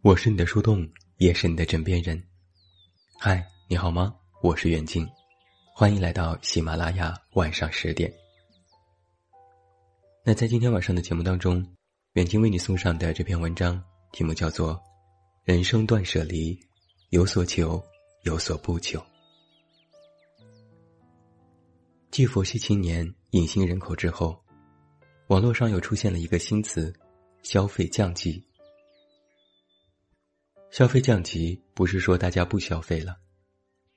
[0.00, 2.22] 我是你的树洞，也是你的枕边人。
[3.18, 4.14] 嗨，你好吗？
[4.40, 5.04] 我是远近，
[5.74, 8.12] 欢迎来到喜马拉雅晚上十点。
[10.24, 11.66] 那在今天晚上的节目当中，
[12.12, 13.82] 远近为你送上的这篇文章
[14.12, 14.74] 题目叫做
[15.42, 16.54] 《人生断舍离》，
[17.10, 17.82] 有所求，
[18.22, 19.04] 有所不求。
[22.12, 24.40] 继佛系青年隐形人口之后，
[25.26, 26.94] 网络上又出现了一个新词——
[27.42, 28.40] 消费降级。
[30.70, 33.16] 消费降级不是说大家不消费了，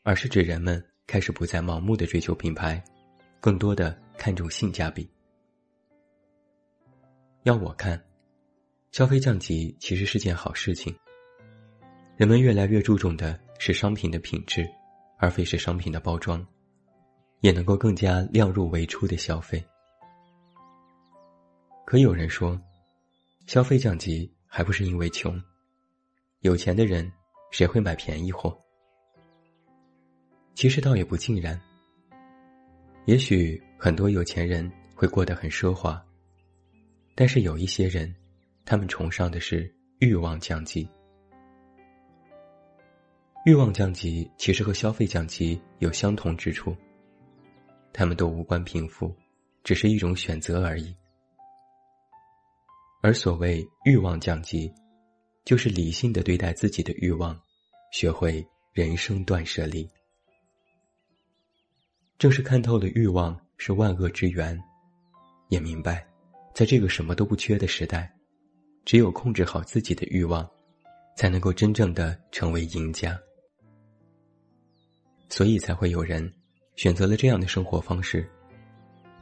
[0.04, 2.82] 而是指人们开始不再盲目的追求品牌，
[3.40, 5.09] 更多的看重性价比。
[7.44, 8.02] 要我看，
[8.92, 10.96] 消费降级其实是件好事情。
[12.16, 14.66] 人们越来越注重的是商品的品质，
[15.18, 16.46] 而非是商品的包装，
[17.42, 19.62] 也能够更加量入为出的消费。
[21.86, 22.59] 可有人说，
[23.46, 25.42] 消费降级还不是因为穷。
[26.42, 27.11] 有钱的人，
[27.52, 28.59] 谁会买便宜货？
[30.56, 31.59] 其实倒也不尽然。
[33.06, 36.03] 也许很多有钱人会过得很奢华，
[37.14, 38.12] 但是有一些人，
[38.66, 40.89] 他们崇尚的是欲望降级。
[43.45, 46.75] 欲望降级其实和消费降级有相同之处，
[47.94, 49.16] 他们都无关贫富，
[49.64, 50.95] 只是一种选择而已。
[53.03, 54.73] 而所谓欲望降级。
[55.44, 57.39] 就是理性的对待自己的欲望，
[57.92, 59.89] 学会人生断舍离。
[62.17, 64.57] 正是看透了欲望是万恶之源，
[65.50, 66.06] 也明白，
[66.53, 68.13] 在这个什么都不缺的时代，
[68.85, 70.47] 只有控制好自己的欲望，
[71.18, 73.19] 才能够真正的成为赢家。
[75.30, 76.31] 所以才会有人
[76.75, 78.30] 选择了这样的生活方式，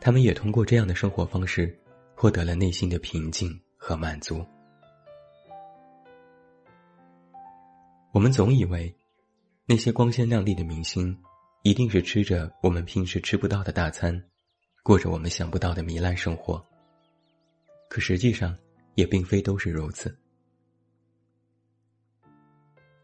[0.02, 1.74] 他们也通过这样的生活方式，
[2.16, 4.46] 获得了内心的平静和满足。
[8.12, 8.94] 我们总以为，
[9.68, 11.16] 那些光鲜亮丽的明星，
[11.62, 14.20] 一定是吃着我们平时吃不到的大餐，
[14.82, 16.66] 过着我们想不到的糜烂生活。
[17.88, 18.58] 可实际上，
[18.96, 20.18] 也并非都是如此。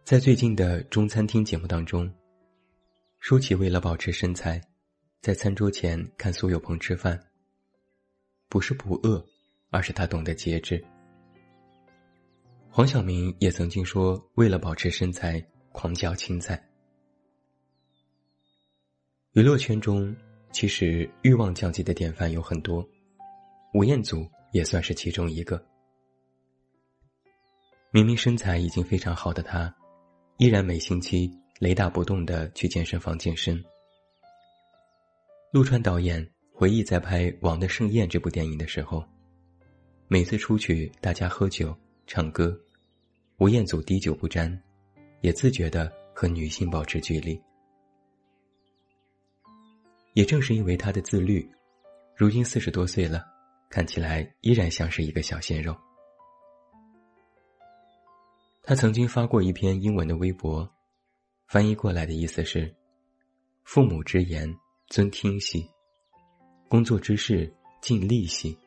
[0.04, 2.12] 在最近的中餐厅节目当中，
[3.20, 4.60] 舒淇为了保持身材，
[5.22, 7.20] 在餐桌前看苏有朋吃饭。
[8.50, 9.24] 不是不饿，
[9.70, 10.84] 而是他懂得节制。
[12.76, 15.42] 黄晓明也曾经说：“为了保持身材，
[15.72, 16.62] 狂嚼青菜。”
[19.32, 20.14] 娱乐圈中，
[20.52, 22.86] 其实欲望降级的典范有很多，
[23.74, 25.66] 吴彦祖也算是其中一个。
[27.92, 29.74] 明明身材已经非常好的他，
[30.36, 33.64] 依然每星期雷打不动的去健身房健身。
[35.54, 39.02] 陆川导演回忆在拍《王的盛宴》这部电影的时候，
[40.10, 41.74] 每次出去，大家喝酒
[42.06, 42.54] 唱歌。
[43.38, 44.64] 吴彦祖滴酒不沾，
[45.20, 47.40] 也自觉的和女性保持距离。
[50.14, 51.46] 也正是因为他的自律，
[52.16, 53.26] 如今四十多岁了，
[53.70, 55.76] 看起来依然像是一个小鲜肉。
[58.64, 60.68] 他曾经发过一篇英文的微博，
[61.46, 62.74] 翻译过来的意思是：
[63.66, 64.50] 父母之言
[64.88, 65.70] 尊听系，
[66.70, 68.58] 工作之事尽力系，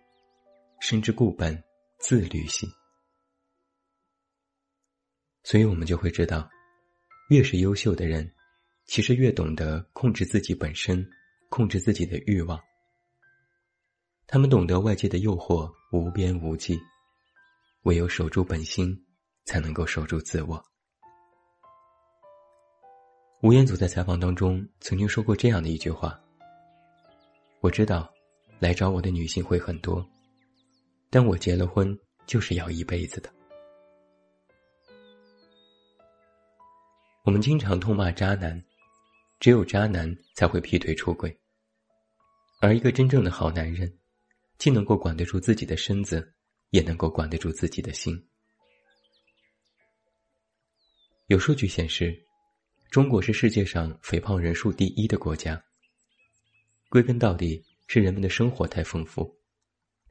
[0.79, 1.59] 身之固本
[1.99, 2.69] 自律系。
[5.49, 6.47] 所以我们就会知道，
[7.31, 8.31] 越是优秀的人，
[8.85, 11.03] 其实越懂得控制自己本身，
[11.49, 12.61] 控制自己的欲望。
[14.27, 16.79] 他们懂得外界的诱惑无边无际，
[17.85, 18.95] 唯有守住本心，
[19.47, 20.63] 才能够守住自我。
[23.41, 26.23] 吴彦祖在采访当中曾经说过这样的一句话
[27.63, 28.13] ：“我知道，
[28.59, 30.07] 来找我的女性会很多，
[31.09, 33.33] 但我结了婚就是要一辈子的。”
[37.29, 38.59] 我们经常痛骂渣男，
[39.39, 41.39] 只有渣男才会劈腿出轨。
[42.59, 43.99] 而一个真正的好男人，
[44.57, 46.35] 既能够管得住自己的身子，
[46.71, 48.27] 也能够管得住自己的心。
[51.27, 52.19] 有数据显示，
[52.91, 55.63] 中国是世界上肥胖人数第一的国家。
[56.89, 59.39] 归根到底，是人们的生活太丰富，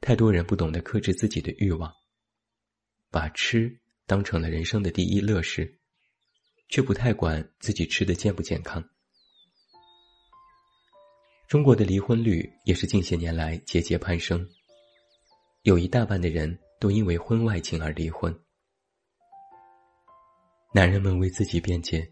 [0.00, 1.92] 太多人不懂得克制自己的欲望，
[3.10, 3.76] 把吃
[4.06, 5.77] 当成了人生的第一乐事。
[6.68, 8.82] 却不太管自己吃的健不健康。
[11.48, 14.46] 中国的离婚率也是近些年来节节攀升，
[15.62, 18.38] 有一大半的人都因为婚外情而离婚。
[20.74, 22.06] 男人们为自己辩解：“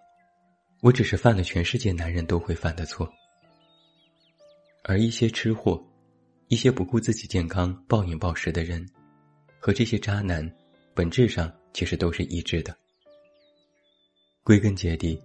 [0.81, 3.07] 我只是犯了全世界男人都会犯的错。”
[4.83, 5.87] 而一些吃货，
[6.49, 8.89] 一些不顾自己健康、暴饮暴食的人，
[9.61, 10.51] 和这些渣男，
[10.95, 12.75] 本质上其实都是一致的。
[14.47, 15.21] 归根结底，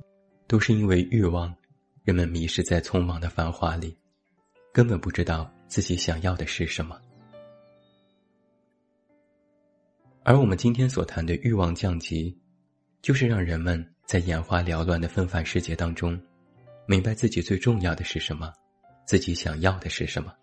[0.47, 1.55] 都是因为欲望，
[2.03, 3.95] 人们迷失在匆忙的繁华里，
[4.73, 6.99] 根本不知道自己想要的是什么。
[10.23, 12.35] 而我们今天所谈的欲望降级，
[13.03, 16.19] 就是让人们在眼花缭乱的纷繁世界当中，
[16.87, 18.51] 明白自己最重要的是什么，
[19.05, 20.33] 自己想要的是什么。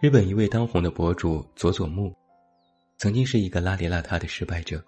[0.00, 2.12] 日本一位当红的博主佐佐木，
[2.98, 4.84] 曾经是一个邋里邋遢的失败者。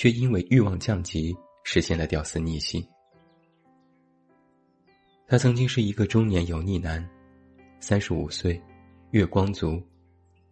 [0.00, 2.82] 却因为欲望降级，实现了屌丝逆袭。
[5.26, 7.06] 他曾经是一个中年油腻男，
[7.80, 8.58] 三十五岁，
[9.10, 9.78] 月光族，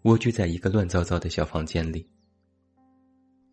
[0.02, 2.06] 蜗居在一个乱糟糟的小房间里。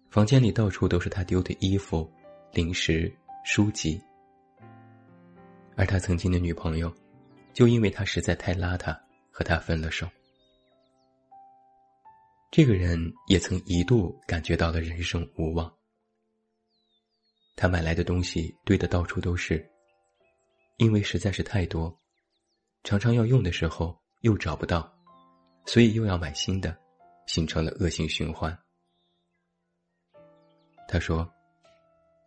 [0.09, 2.12] 房间里到处都是他丢的衣服、
[2.51, 3.09] 零食、
[3.45, 3.98] 书籍。
[5.77, 6.94] 而他曾经的女朋友，
[7.53, 8.94] 就因为他实在太邋遢，
[9.31, 10.06] 和他分了手。
[12.51, 13.00] 这个人
[13.30, 15.74] 也曾一度感觉到了人生无望。
[17.55, 19.65] 他买来的东西堆得到处都是，
[20.77, 21.97] 因为实在是太多，
[22.83, 24.93] 常常要用的时候又找不到，
[25.65, 26.77] 所以又要买新的，
[27.27, 28.57] 形成了恶性循环。
[30.87, 31.27] 他说：“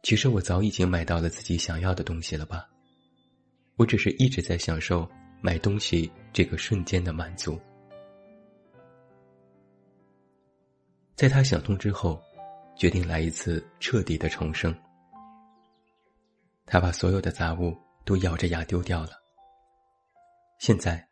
[0.02, 2.66] 其实我早已经买到了自己想要的东西了吧？
[3.76, 5.08] 我只是一直在享受
[5.40, 7.60] 买东西这个瞬间的满足。”
[11.14, 12.20] 在他想通之后，
[12.76, 14.74] 决定来一次彻底的重生。
[16.68, 19.10] 他把所有的杂物都咬着牙丢掉了。
[20.60, 21.06] 现在，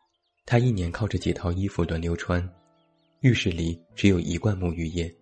[0.44, 2.46] 他一年靠着几套衣服轮流穿，
[3.20, 5.12] 浴室里只有一罐沐浴液，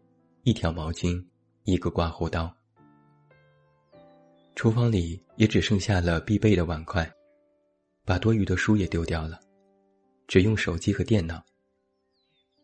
[0.43, 1.25] 一条毛巾，
[1.65, 2.55] 一个刮胡刀。
[4.55, 7.11] 厨房里也只剩下了必备的碗筷，
[8.05, 9.41] 把多余的书也丢掉了，
[10.27, 11.45] 只用手机和电脑。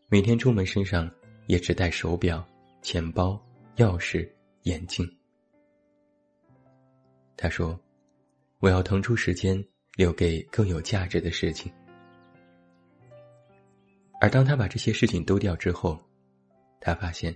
[0.09, 1.09] 每天出门身上。
[1.47, 2.47] 也只带手表、
[2.81, 3.37] 钱包、
[3.75, 4.29] 钥匙、
[4.63, 5.05] 眼镜。
[7.41, 7.77] 他说
[8.61, 9.65] ：“我要腾出时间
[9.95, 11.73] 留给更有价值的事情。”
[14.21, 15.99] 而当他把这些事情丢掉之后，
[16.79, 17.35] 他发现，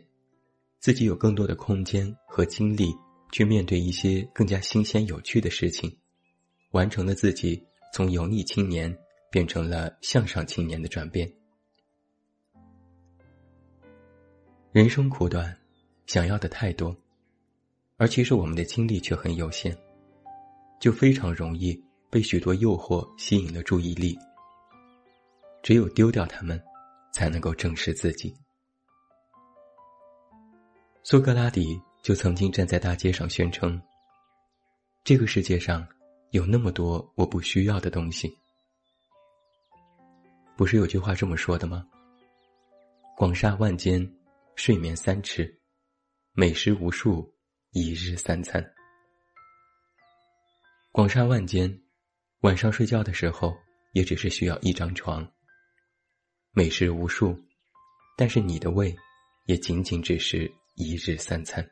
[0.79, 2.95] 自己有更多的空间和精力
[3.31, 5.91] 去面对一些更加新鲜有趣的事情，
[6.69, 8.95] 完成了自己从油腻青年
[9.31, 11.27] 变成了向上青年的转变。
[14.71, 15.57] 人生苦短，
[16.05, 16.95] 想要的太多，
[17.97, 19.75] 而其实我们的精力却很有限，
[20.79, 21.79] 就非常容易
[22.09, 24.17] 被许多诱惑吸引了注意力。
[25.63, 26.61] 只有丢掉他们，
[27.13, 28.35] 才能够正视自己。
[31.03, 33.81] 苏格拉底就曾经站在大街上宣称
[35.03, 35.87] ：“这个世界上
[36.31, 38.31] 有那么多我不需要的东西。”
[40.57, 41.87] 不是有句话这么说的吗？
[43.15, 44.07] 广厦万间。
[44.57, 45.53] 睡眠三尺，
[46.31, 47.29] 美食无数，
[47.71, 48.65] 一日三餐。
[50.95, 51.81] 广厦万间，
[52.39, 53.53] 晚上睡觉的时候
[53.91, 55.29] 也只是需要一张床。
[56.53, 57.37] 美食无数，
[58.15, 58.95] 但是你的胃
[59.45, 61.69] 也仅仅只是一日三餐。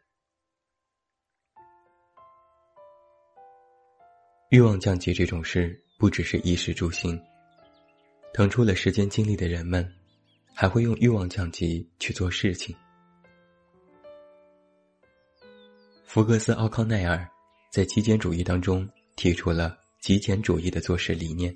[4.49, 7.17] 欲望降级这种事，不只是衣食住行，
[8.33, 9.89] 腾出了时间精力的人们。
[10.53, 12.75] 还会用欲望降级去做事情。
[16.05, 17.25] 福格斯·奥康奈尔
[17.71, 21.55] 在极简主义当中提出了极简主义的做事理念，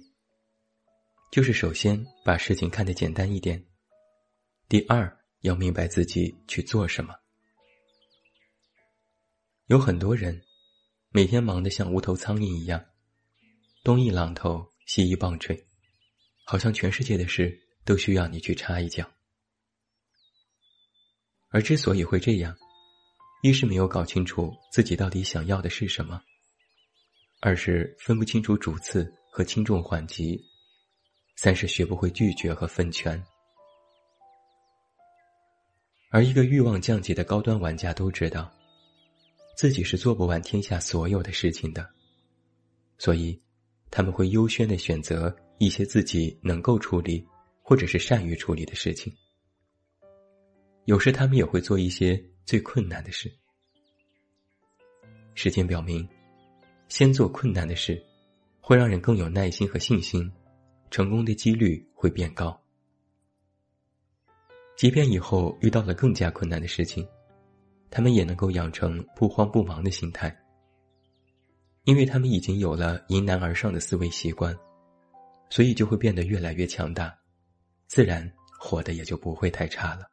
[1.32, 3.66] 就是首先把事情看得简单一点，
[4.68, 7.14] 第二要明白自己去做什么。
[9.68, 10.44] 有很多人
[11.10, 12.86] 每天忙得像无头苍蝇一样，
[13.84, 15.68] 东一榔头西一棒槌，
[16.46, 17.64] 好像全世界的事。
[17.88, 19.10] 都需要你去插一脚，
[21.48, 22.54] 而之所以会这样，
[23.42, 26.22] 一是没有搞清楚自己到底想要的是什么，
[27.40, 30.40] 二是分不清楚主次和轻重缓急，
[31.36, 33.24] 三是学不会拒绝和分权。
[36.10, 38.52] 而一个欲望降级的高端玩家都知道，
[39.56, 41.88] 自己是做不完天下所有的事情的，
[42.98, 43.42] 所以
[43.92, 47.28] 他们会优先的选择一些自己能够处理。
[47.70, 49.14] 或者是善于处理的事情，
[50.86, 53.30] 有时他们也会做一些最困难的事。
[55.36, 56.08] 实践表明，
[56.90, 58.02] 先做困难的事，
[58.62, 60.32] 会让人更有耐心和信心，
[60.90, 62.60] 成功的几率会变高。
[64.76, 67.08] 即便以后遇到了更加困难的事情，
[67.90, 70.36] 他们也能够养成不慌不忙的心态，
[71.84, 74.56] 因为他们已经有了迎难而上的思维习惯，
[75.50, 77.18] 所以就会变得越来越强大。
[77.88, 80.06] 自然活的也就不会太差了。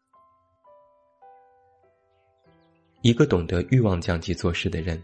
[3.02, 5.02] 一个懂得欲望降级做事的人，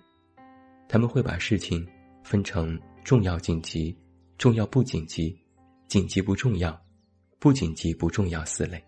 [0.92, 1.86] 他们会把事情
[2.24, 3.96] 分成重要紧急、
[4.38, 5.40] 重要不紧急、
[5.86, 6.76] 紧急不重要、
[7.38, 8.84] 不紧急不重要四类。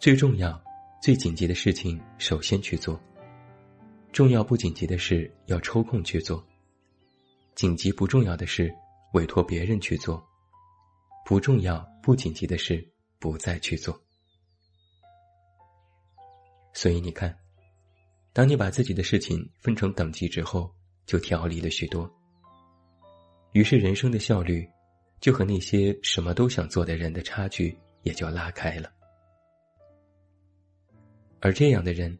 [0.00, 0.60] 最重要、
[1.00, 2.98] 最紧急的事情首先去做；
[4.12, 6.44] 重要不紧急的事要抽空去做；
[7.54, 8.74] 紧急不重要的事
[9.12, 10.20] 委托别人去做；
[11.24, 12.84] 不重要不紧急的事
[13.20, 13.96] 不再去做。
[16.72, 17.38] 所以你看，
[18.34, 20.68] 当你把自己的事情分成等级之后，
[21.06, 22.12] 就调理了许多。
[23.52, 24.68] 于是人生的效率，
[25.20, 28.90] 就和那些什么都想做的人的差距也就拉开了。
[31.38, 32.18] 而这样的人，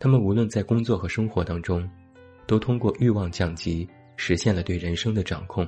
[0.00, 1.88] 他们无论在工作和生活当中，
[2.48, 5.64] 都通过欲望降级，实现了对人生的掌控。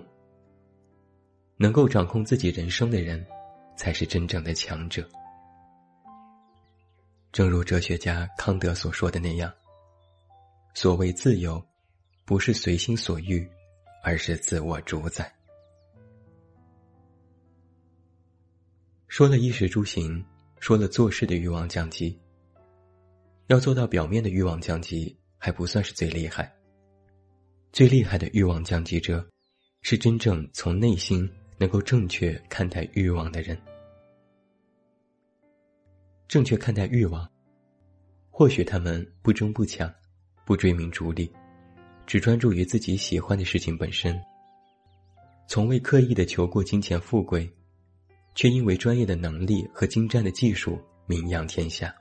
[1.57, 3.25] 能够掌控自己人生的人，
[3.77, 5.09] 才是真正的强者。
[7.33, 9.51] 正如哲学家康德所说的那样，
[10.75, 11.65] 所谓自由，
[12.27, 13.49] 不是随心所欲，
[14.05, 15.35] 而是自我主宰。
[19.09, 20.23] 说了衣食住行，
[20.61, 22.21] 说了做事的欲望降级，
[23.47, 26.55] 要做到表面的欲望降级，还不算是最厉害。
[27.73, 29.27] 最厉害的欲望降级者，
[29.81, 33.59] 是真正从内心能够正确看待欲望的人。
[36.33, 37.31] 正确看待欲望，
[38.31, 39.93] 或许他们不争不抢，
[40.47, 41.31] 不追名逐利，
[42.07, 44.19] 只专注于自己喜欢的事情本身，
[45.47, 47.47] 从未刻意的求过金钱富贵，
[48.35, 51.95] 却因为专业的能力和精湛的技术名扬天下。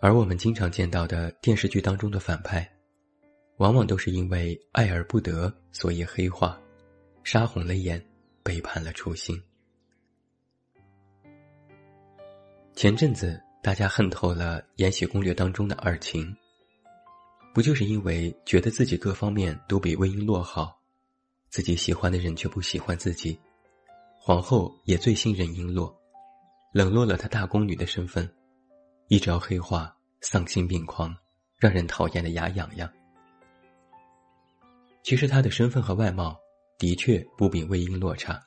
[0.00, 2.66] 而我们经常见到的电视剧当中的反派，
[3.58, 6.58] 往往都是因为爱而不得，所以黑化，
[7.22, 8.02] 杀红了眼，
[8.42, 9.38] 背叛了初心。
[12.76, 16.36] 前阵子大家恨透了《延禧攻略》当中的尔晴，
[17.54, 20.78] 不就是因为觉得自己各方面都比魏璎珞好，
[21.48, 23.40] 自己喜欢的人却不喜欢自己，
[24.14, 25.90] 皇后也最信任璎珞，
[26.70, 28.30] 冷落了她大宫女的身份，
[29.08, 31.16] 一朝黑化，丧心病狂，
[31.58, 32.86] 让人讨厌的牙痒痒。
[35.02, 36.38] 其实她的身份和外貌
[36.78, 38.38] 的确不比魏璎珞差，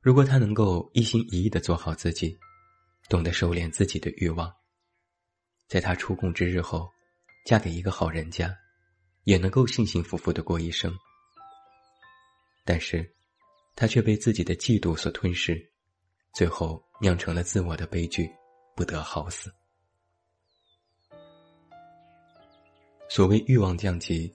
[0.00, 2.34] 如果她能够一心一意的做好自己。
[3.12, 4.50] 懂得收敛自己的欲望，
[5.68, 6.90] 在他出宫之日后，
[7.44, 8.56] 嫁给一个好人家，
[9.24, 10.90] 也能够幸幸福福的过一生。
[12.64, 13.06] 但是，
[13.76, 15.62] 他却被自己的嫉妒所吞噬，
[16.32, 18.30] 最后酿成了自我的悲剧，
[18.74, 19.52] 不得好死。
[23.10, 24.34] 所谓欲望降级，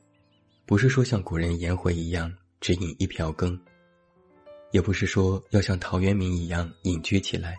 [0.68, 2.32] 不是说像古人颜回一样
[2.62, 3.60] 只饮一瓢羹，
[4.70, 7.58] 也不是说要像陶渊明一样隐居起来。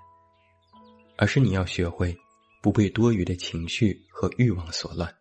[1.21, 2.17] 而是你要学会，
[2.63, 5.13] 不被多余的情绪和欲望所乱。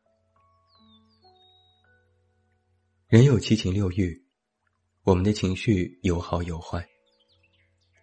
[3.08, 4.24] 人有七情六欲，
[5.02, 6.88] 我们的情绪有好有坏，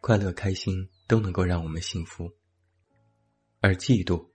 [0.00, 2.28] 快乐开心都能够让我们幸福。
[3.60, 4.28] 而嫉妒、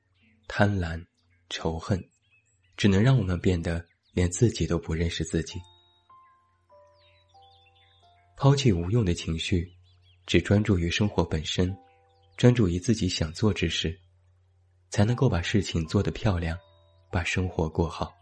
[0.47, 1.05] 贪婪、
[1.49, 2.01] 仇恨，
[2.77, 5.59] 只能让我们变得连自己都不认识自己。
[8.37, 9.69] 抛弃无用的情绪，
[10.25, 11.77] 只专注于生活本身。
[12.39, 13.99] 专注于自己想做之事，
[14.89, 16.57] 才能够把事情做得漂亮，
[17.11, 18.15] 把生活过好。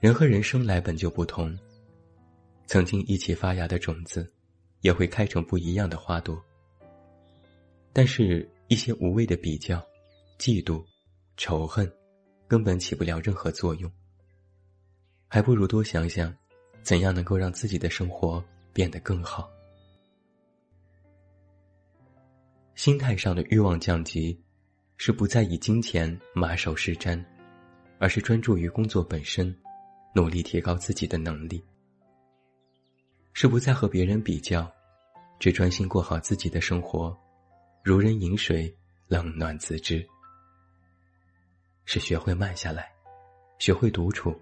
[0.00, 1.54] 人和人生来本就不同，
[2.64, 4.32] 曾经一起发芽的种子，
[4.80, 6.42] 也会开成不一样的花朵。
[7.92, 9.76] 但是，一些无谓的比较、
[10.38, 10.82] 嫉妒、
[11.36, 11.92] 仇恨，
[12.48, 13.92] 根本起不了任何作用。
[15.28, 16.34] 还不如多想想，
[16.82, 19.50] 怎样能够让自己的生活变得更好。
[22.80, 24.42] 心态上的欲望降级，
[24.96, 27.22] 是不再以金钱马首是瞻，
[27.98, 29.54] 而是专注于工作本身，
[30.14, 31.62] 努力提高自己的能力；
[33.34, 34.66] 是不再和别人比较，
[35.38, 37.14] 只专心过好自己的生活，
[37.84, 38.74] 如人饮水，
[39.08, 40.02] 冷暖自知；
[41.84, 42.90] 是学会慢下来，
[43.58, 44.34] 学会独处，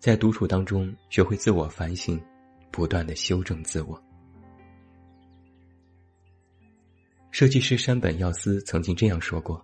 [0.00, 2.20] 在独处当中学会自我反省，
[2.72, 4.02] 不断的修正自我。
[7.34, 9.60] 设计师山本耀司曾经这样说过：“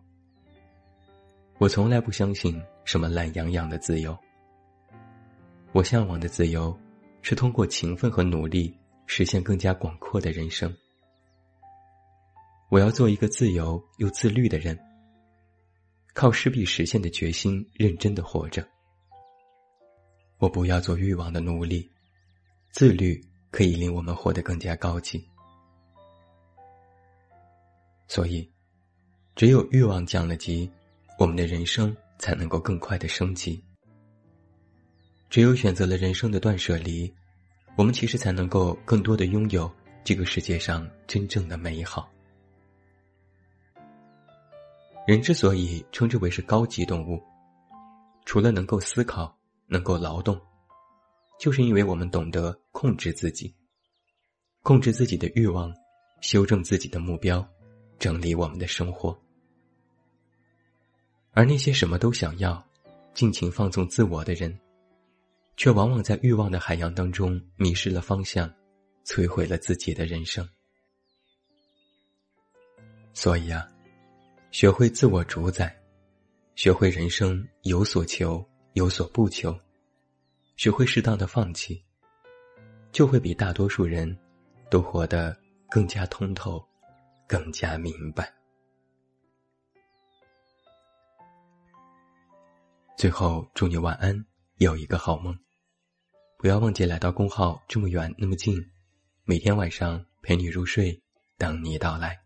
[1.59, 4.19] 我从来不相信什么懒洋洋的自由。
[5.71, 6.77] 我向往的自由，
[7.23, 10.77] 是通过勤奋和努力实现更加广阔的人生。
[12.71, 14.77] 我要做一个自由又自律的人，
[16.12, 18.67] 靠势必实现的决心认真的活着。
[20.39, 21.89] 我不要做欲望的奴隶，
[22.73, 25.25] 自律可以令我们活得更加高级。”
[28.11, 28.50] 所以，
[29.37, 30.69] 只有欲望降了级，
[31.17, 33.62] 我们的人生才能够更快的升级。
[35.29, 37.09] 只有选择了人生的断舍离，
[37.76, 39.71] 我们其实才能够更多的拥有
[40.02, 42.11] 这个世界上真正的美好。
[45.07, 47.23] 人之所以称之为是高级动物，
[48.25, 49.33] 除了能够思考、
[49.69, 50.37] 能够劳动，
[51.38, 53.55] 就是因为我们懂得控制自己，
[54.64, 55.73] 控制自己的欲望，
[56.21, 57.49] 修正自己的目标，
[58.00, 59.16] 整理我们的生活。
[61.30, 62.61] 而那些什么都想要、
[63.14, 64.59] 尽情放纵自我的人。
[65.57, 68.50] 却往往在欲望的海洋当中迷失了方向，
[69.04, 70.49] 摧毁了自己的人生。
[73.12, 73.69] 所以啊，
[74.50, 75.78] 学会自我主宰，
[76.54, 78.42] 学会人生有所求
[78.73, 79.54] 有所不求，
[80.57, 81.85] 学会适当的放弃，
[82.90, 84.19] 就会比大多数人
[84.71, 85.37] 都活得
[85.69, 86.66] 更加通透，
[87.31, 88.35] 更加明白。
[92.99, 95.39] 最后，祝你晚安，有一个好梦。
[96.39, 98.61] 不要忘记来到公号，这么远那么近，
[99.23, 101.01] 每天晚上陪你入睡，
[101.39, 102.21] 等你到来。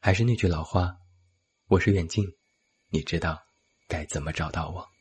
[0.00, 0.96] 还是那句老话，
[1.66, 2.24] 我是远近，
[2.88, 3.38] 你知道
[3.86, 4.95] 该怎么找到我。